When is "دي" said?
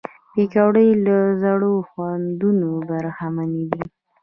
3.71-3.83